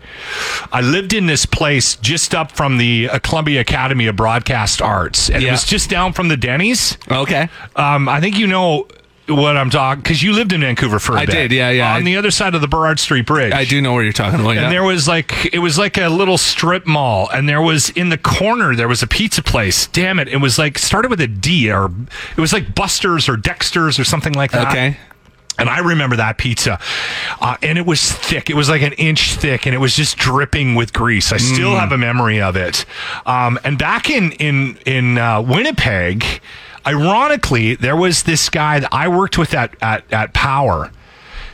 [0.73, 5.31] I lived in this place just up from the uh, Columbia Academy of Broadcast Arts,
[5.31, 6.99] and it was just down from the Denny's.
[7.09, 7.49] Okay.
[7.77, 8.89] Um, I think you know
[9.29, 11.35] what I'm talking because you lived in Vancouver for a I bit.
[11.35, 11.95] I did, yeah, yeah.
[11.95, 13.53] On I- the other side of the Burrard Street Bridge.
[13.53, 14.51] I do know where you're talking about.
[14.51, 14.71] And Yeah.
[14.71, 18.19] there was like it was like a little strip mall, and there was in the
[18.19, 19.87] corner there was a pizza place.
[19.89, 20.29] Damn it!
[20.29, 21.91] It was like started with a D, or
[22.37, 24.69] it was like Buster's or Dexter's or something like that.
[24.69, 24.97] okay.
[25.59, 26.79] And I remember that pizza,
[27.41, 28.51] uh, and it was thick.
[28.51, 31.33] It was like an inch thick, and it was just dripping with grease.
[31.33, 32.85] I still have a memory of it.
[33.25, 36.27] Um, and back in in in uh, Winnipeg,
[36.87, 40.91] ironically, there was this guy that I worked with at at, at Power,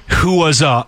[0.08, 0.86] who was a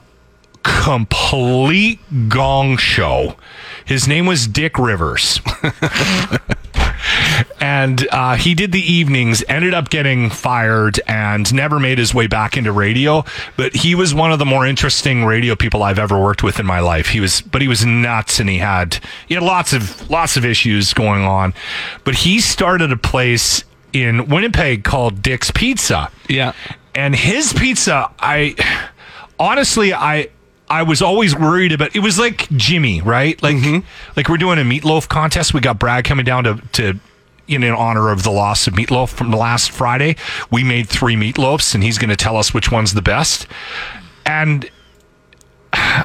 [0.63, 3.37] complete gong show.
[3.85, 5.41] His name was Dick Rivers.
[7.61, 12.27] and uh, he did the evenings, ended up getting fired, and never made his way
[12.27, 13.25] back into radio.
[13.57, 16.67] But he was one of the more interesting radio people I've ever worked with in
[16.67, 17.09] my life.
[17.09, 20.45] He was, but he was nuts, and he had he had lots of lots of
[20.45, 21.53] issues going on.
[22.05, 26.11] But he started a place in Winnipeg called Dick's Pizza.
[26.29, 26.53] Yeah.
[26.95, 28.55] and his pizza i
[29.39, 30.29] honestly i
[30.69, 33.41] i was always worried about it was like jimmy right?
[33.43, 33.87] Like mm-hmm.
[34.17, 35.55] like we're doing a meatloaf contest.
[35.55, 36.99] We got brad coming down to to
[37.47, 40.17] in honor of the loss of meatloaf from the last friday.
[40.51, 43.47] We made three meatloafs and he's going to tell us which one's the best.
[44.25, 44.71] And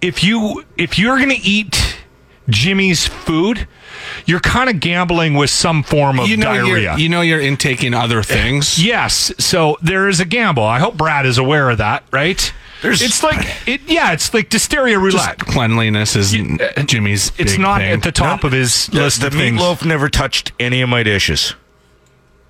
[0.00, 1.93] if you if you're going to eat
[2.48, 3.66] jimmy's food
[4.26, 7.94] you're kind of gambling with some form of You know, diarrhea you're, know you're intaking
[7.94, 8.78] other things.
[8.84, 9.32] Yes.
[9.38, 10.62] So there is a gamble.
[10.64, 12.52] I hope Brad is aware of that, right?
[12.82, 15.38] There's- it's like it yeah, it's like Dysteria roulette.
[15.38, 17.32] Cleanliness isn't uh, Jimmy's.
[17.38, 17.92] it's big not thing.
[17.92, 19.58] at the top of his The, list the of things.
[19.60, 21.54] meatloaf never touched any of my dishes.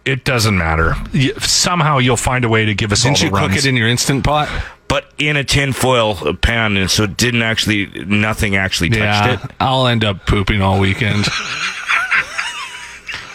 [0.04, 0.96] It doesn't matter.
[1.14, 3.64] Y- Somehow you'll find a way to give us Didn't all you the cook it
[3.66, 4.48] in your instant pot?
[4.94, 9.50] But in a tinfoil pan, and so it didn't actually, nothing actually touched Yeah, it.
[9.58, 11.26] I'll end up pooping all weekend.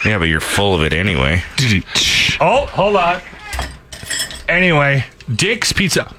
[0.06, 1.42] Yeah, but you're full of it anyway.
[2.40, 3.20] oh, hold on.
[4.48, 5.04] Anyway,
[5.36, 6.10] Dick's Pizza.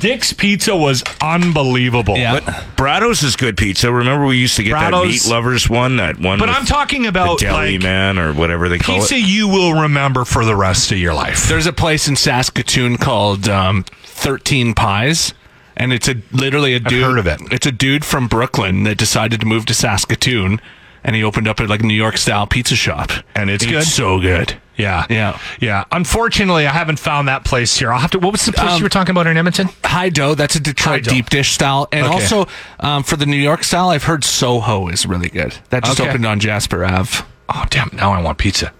[0.00, 2.16] Dick's Pizza was unbelievable.
[2.18, 2.40] Yeah.
[2.40, 2.44] But
[2.76, 3.92] Brado's is good pizza.
[3.92, 6.38] Remember we used to get that Brado's- meat lovers one, that one.
[6.38, 8.98] But with I'm talking about the deli like man or whatever they call it.
[9.00, 9.20] pizza it.
[9.28, 11.48] you will remember for the rest of your life.
[11.48, 15.32] There's a place in Saskatoon called um, Thirteen Pies,
[15.76, 17.04] and it's a literally a dude.
[17.04, 17.40] heard of it.
[17.52, 20.60] It's a dude from Brooklyn that decided to move to Saskatoon,
[21.04, 23.84] and he opened up a like New York style pizza shop, And it's good?
[23.84, 24.56] so good.
[24.76, 25.06] Yeah.
[25.08, 25.38] Yeah.
[25.60, 25.84] Yeah.
[25.90, 27.92] Unfortunately, I haven't found that place here.
[27.92, 28.18] I'll have to.
[28.18, 29.68] What was the place Um, you were talking about in Edmonton?
[29.84, 32.12] High dough, that's a Detroit deep dish style, and Okay.
[32.14, 32.46] also
[32.80, 35.54] um, for the New York style, I've heard Soho is really good.
[35.70, 36.08] That just Okay.
[36.10, 37.24] opened on Jasper Ave.
[37.48, 37.90] Oh, damn.
[37.92, 38.72] Now I want pizza.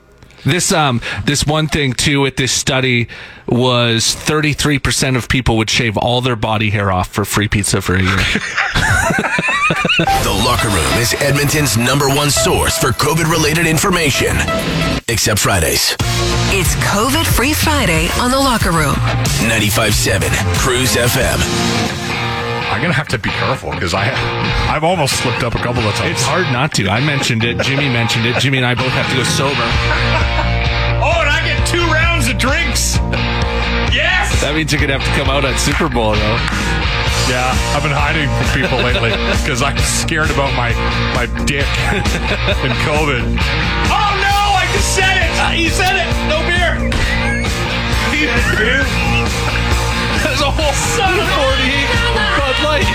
[0.44, 3.08] This um this one thing too with this study
[3.48, 7.96] was 33% of people would shave all their body hair off for free pizza for
[7.96, 8.18] a year.
[9.66, 14.36] The Locker Room is Edmonton's number one source for COVID related information.
[15.08, 15.96] Except Fridays.
[16.54, 18.94] It's COVID Free Friday on the locker room.
[19.50, 20.20] 95.7
[20.62, 21.38] CRUZ FM.
[22.70, 24.12] I'm gonna have to be careful because I,
[24.70, 26.12] I've almost slipped up a couple of times.
[26.12, 26.88] it's hard not to.
[26.88, 27.58] I mentioned it.
[27.62, 28.38] Jimmy mentioned it.
[28.38, 29.56] Jimmy and I both have to go sober.
[30.98, 32.96] Oh, and I get two rounds of drinks.
[33.94, 34.40] Yes.
[34.40, 36.38] That means you're gonna have to come out at Super Bowl though.
[37.28, 39.10] Yeah, I've been hiding from people lately
[39.42, 40.70] because I'm scared about my
[41.10, 43.18] my dick and COVID.
[43.90, 44.38] Oh no!
[44.54, 45.58] I just said it.
[45.58, 46.06] You said it.
[46.30, 46.78] No beer.
[48.54, 48.86] beer.
[50.22, 52.06] There's a whole son of 48
[52.38, 52.86] Bud Light.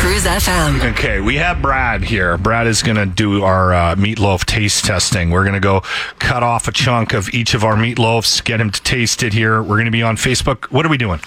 [0.00, 0.92] CRUZ FM.
[0.92, 2.38] Okay, we have Brad here.
[2.38, 5.30] Brad is going to do our uh, meatloaf taste testing.
[5.30, 5.82] We're going to go
[6.18, 9.62] cut off a chunk of each of our meatloafs, get him to taste it here.
[9.62, 10.64] We're going to be on Facebook.
[10.72, 11.20] What are we doing?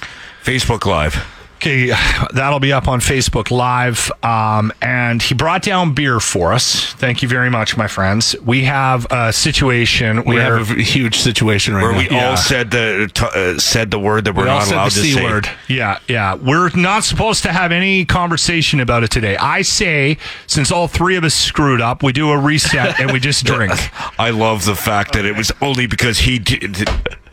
[0.45, 1.25] Facebook Live.
[1.55, 1.87] Okay,
[2.33, 4.11] that'll be up on Facebook Live.
[4.21, 6.93] Um, and he brought down beer for us.
[6.95, 8.35] Thank you very much, my friends.
[8.43, 11.97] We have a situation We where have a huge situation right Where now.
[11.97, 12.29] we Yeah.
[12.31, 13.09] all said the
[13.55, 15.23] uh, said the word that we're We not allowed to C say.
[15.23, 15.49] word.
[15.67, 16.35] Yeah, yeah.
[16.35, 19.37] We're not supposed to have any conversation about it today.
[19.37, 23.19] I say, since all three of us screwed up, we do a reset and we
[23.19, 23.73] just drink.
[24.19, 26.87] I love the fact that it was only because he did.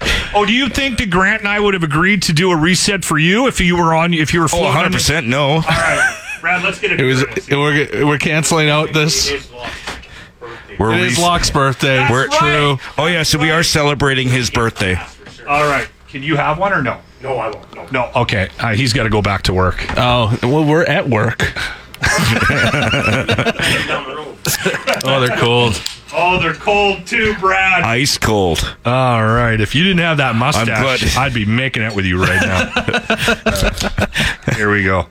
[0.34, 3.04] Oh, do you think that Grant and I would have agreed to do a reset
[3.04, 4.66] for you if you were on, if you were Oh, floating?
[4.68, 5.42] 100 percent no.
[5.56, 7.24] All right, Brad, let's get It was.
[7.50, 9.30] We're we're canceling out this.
[10.78, 12.06] We're It is re- Locke's birthday.
[12.10, 12.78] We're true.
[12.96, 14.94] Oh yeah, so we are celebrating his birthday.
[15.46, 15.86] All right.
[16.08, 16.98] Can you have one or no?
[17.22, 17.74] No, I won't.
[17.74, 17.86] No.
[17.92, 18.10] No.
[18.22, 18.48] Okay.
[18.58, 19.84] Uh, he's got to go back to work.
[19.98, 21.42] Oh well, we're at work.
[25.04, 25.80] oh, they're cold.
[26.14, 27.82] Oh, they're cold too, Brad.
[27.84, 28.76] Ice cold.
[28.84, 29.58] All right.
[29.60, 31.16] If you didn't have that mustache.
[31.16, 32.70] I'd be making it with you right now.
[34.56, 35.06] Here we go.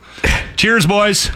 [0.57, 1.31] Cheers, boys.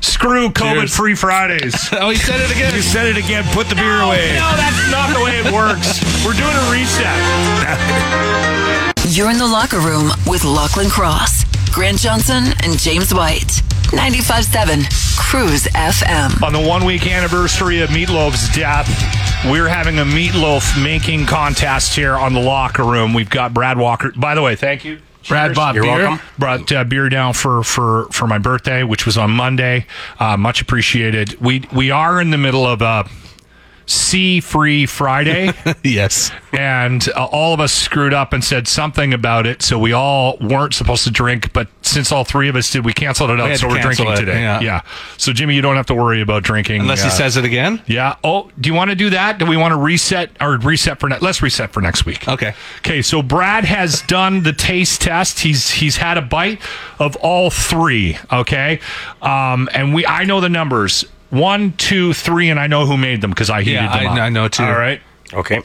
[0.00, 1.88] Screw COVID free Fridays.
[2.00, 2.72] Oh, he said it again.
[2.74, 3.44] He said it again.
[3.52, 4.34] Put the beer away.
[4.34, 6.00] no, that's not the way it works.
[6.24, 7.14] We're doing a reset.
[9.08, 13.62] You're in the locker room with Lachlan Cross, Grant Johnson, and James White.
[13.90, 14.84] 95.7
[15.16, 16.42] CRUZ FM.
[16.42, 18.88] On the one week anniversary of Meatloaf's death,
[19.50, 23.14] we're having a meatloaf making contest here on the locker room.
[23.14, 24.12] We've got Brad Walker.
[24.16, 25.00] By the way, thank you.
[25.28, 25.56] Brad Cheers.
[25.56, 25.98] bought You're beer?
[26.08, 26.26] welcome.
[26.38, 29.86] Brought uh, beer down for, for, for my birthday, which was on Monday.
[30.18, 31.40] Uh, much appreciated.
[31.40, 33.04] We we are in the middle of a
[33.90, 35.52] C free Friday.
[35.84, 36.30] yes.
[36.52, 39.62] and uh, all of us screwed up and said something about it.
[39.62, 42.92] So we all weren't supposed to drink, but since all three of us did, we
[42.92, 43.50] canceled it out.
[43.50, 44.40] had So we're drinking it, today.
[44.40, 44.60] yeah.
[44.60, 44.80] yeah.
[45.16, 47.82] So Jimmy, you don't have to worry about drinking Unless he uh, says it again.
[47.86, 48.16] Yeah.
[48.22, 49.38] Oh, do you want to do that?
[49.38, 51.22] Do we want to reset or reset for next?
[51.22, 52.28] let's reset for next week?
[52.28, 52.54] Okay.
[52.78, 53.02] Okay.
[53.02, 55.40] So Brad has done the taste test.
[55.40, 56.60] He's he's had a bite
[56.98, 58.18] of all three.
[58.32, 58.80] Okay.
[59.22, 63.20] Um, and we I know the numbers one, two, three, and I know who made
[63.20, 64.18] them because I heated Yeah, them I- up.
[64.18, 64.64] I know too.
[64.64, 65.00] All right,
[65.32, 65.60] Okay.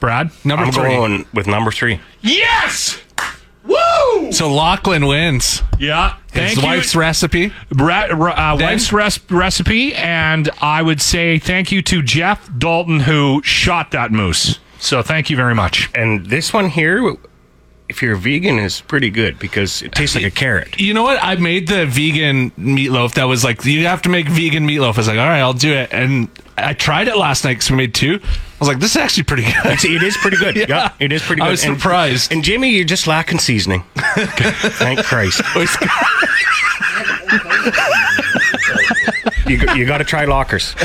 [0.00, 0.30] Brad.
[0.44, 0.88] Number I'm three.
[0.90, 2.00] going with number three.
[2.20, 3.00] Yes.
[3.64, 4.32] Woo!
[4.32, 5.62] So Lachlan wins.
[5.78, 6.14] Yeah.
[6.28, 6.64] Thank His you.
[6.64, 7.52] wife's recipe.
[7.70, 13.00] Brad, uh, Then- wife's res- recipe, and I would say thank you to Jeff Dalton
[13.00, 14.58] who shot that moose.
[14.80, 15.88] So thank you very much.
[15.94, 17.14] And this one here,
[17.92, 20.80] if you're a vegan, is pretty good because it tastes like a carrot.
[20.80, 21.22] You know what?
[21.22, 24.94] I made the vegan meatloaf that was like, you have to make vegan meatloaf.
[24.94, 25.90] I was like, all right, I'll do it.
[25.92, 28.18] And I tried it last night because we made two.
[28.22, 28.26] I
[28.58, 29.54] was like, this is actually pretty good.
[29.66, 30.56] It's, it is pretty good.
[30.62, 30.66] Yeah.
[30.68, 30.92] yeah.
[31.00, 31.48] it is pretty good.
[31.48, 32.32] I was And- surprised.
[32.32, 33.84] And, Jimmy, you're just lacking seasoning.
[33.96, 35.42] Thank Christ.
[39.46, 40.74] you, you got to try lockers.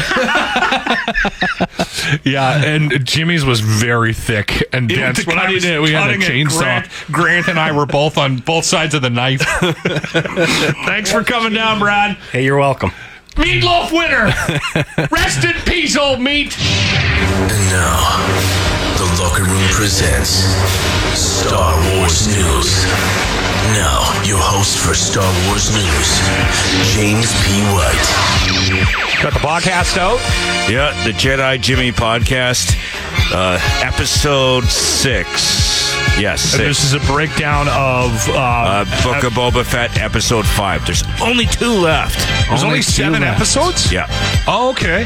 [2.23, 5.19] Yeah, and Jimmy's was very thick and It- dense.
[5.19, 6.59] to cut it, we had a chainsaw.
[6.59, 9.41] Grant, Grant and I were both on both sides of the knife.
[10.85, 12.15] Thanks for coming down, Brad.
[12.31, 12.91] Hey, you're welcome.
[13.35, 14.31] Meatloaf winner.
[15.11, 16.57] Rest in peace, old meat.
[16.59, 18.56] And now,
[18.97, 20.29] the Locker Room presents
[21.17, 22.85] Star Wars News.
[23.73, 26.09] Now, your host for Star Wars News,
[26.95, 27.61] James P.
[27.73, 29.21] White.
[29.21, 30.19] Got the podcast out.
[30.69, 32.75] Yeah, the Jedi Jimmy podcast,
[33.33, 35.75] uh, episode six.
[36.19, 40.83] Yes, And this is a breakdown of uh, Uh, Book of Boba Fett, episode five.
[40.85, 42.17] There's only two left.
[42.49, 43.91] There's only, seven episodes.
[43.91, 44.07] Yeah.
[44.47, 45.03] Oh, okay.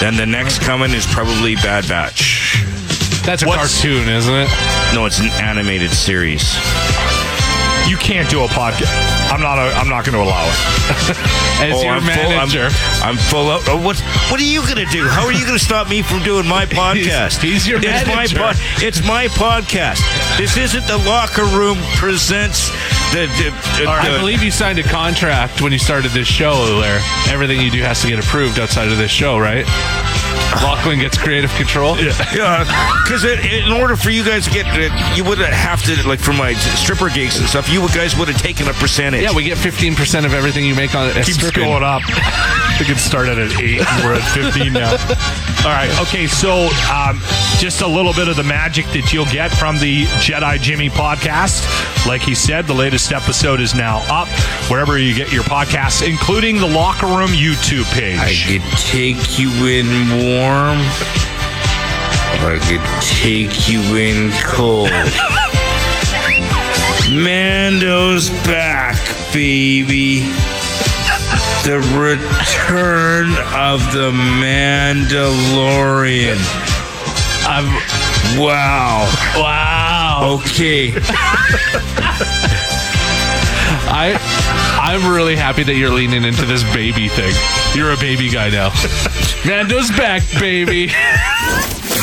[0.00, 2.62] Then the next coming is probably Bad Batch.
[3.24, 4.48] That's a What's- cartoon, isn't it?
[4.94, 6.54] No, it's an animated series.
[7.88, 8.88] You can't do a podcast.
[9.30, 9.58] I'm not.
[9.58, 10.54] A, I'm not going to allow it.
[11.62, 12.68] As Oh, your I'm full- I'm- manager.
[13.02, 13.68] I'm, full of.
[13.68, 13.98] Oh, what?
[14.30, 15.06] What are you gonna do?
[15.08, 17.40] How are you gonna stop me from doing my podcast?
[17.42, 18.38] he's your it's manager.
[18.38, 20.00] My pod, it's my podcast.
[20.38, 22.70] This isn't the locker room presents
[23.88, 27.82] I believe you signed a contract when you started this show where everything you do
[27.82, 29.66] has to get approved outside of this show, right?
[30.62, 31.96] Lachlan gets creative control.
[31.98, 32.64] Yeah,
[33.04, 36.32] because in order for you guys to get, uh, you would have to like for
[36.32, 37.68] my stripper gigs and stuff.
[37.70, 39.22] You guys would have taken a percentage.
[39.22, 41.14] Yeah, we get 15% of everything you make on it.
[41.24, 42.02] Keeps going up.
[42.06, 43.80] I think it started at eight.
[43.80, 44.90] and We're at 15 now.
[45.64, 45.90] All right.
[46.02, 46.26] Okay.
[46.26, 47.20] So, um,
[47.58, 51.64] just a little bit of the magic that you'll get from the Jedi Jimmy podcast.
[52.06, 54.28] Like he said, the latest episode is now up
[54.70, 58.18] wherever you get your podcasts, including the Locker Room YouTube page.
[58.18, 60.78] I could take you in warm,
[62.44, 64.90] I could take you in cold.
[67.10, 68.96] Mando's back,
[69.32, 70.20] baby.
[71.64, 76.38] The return of the Mandalorian.
[77.46, 77.66] I'm,
[78.38, 79.06] Wow.
[79.36, 80.38] wow.
[80.40, 80.92] Okay.
[84.02, 84.18] I,
[84.82, 87.32] I'm really happy that you're leaning into this baby thing.
[87.72, 88.72] You're a baby guy now.
[89.46, 90.90] Mando's back, baby.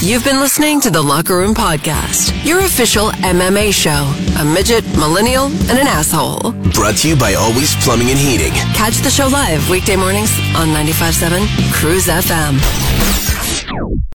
[0.02, 4.14] You've been listening to the Locker Room Podcast, your official MMA show.
[4.40, 6.54] A midget, millennial, and an asshole.
[6.72, 8.54] Brought to you by Always Plumbing and Heating.
[8.74, 14.00] Catch the show live weekday mornings on 95.7 CRUZ FM.